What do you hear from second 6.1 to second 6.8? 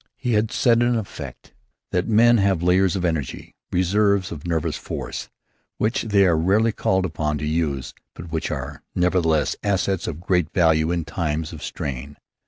are rarely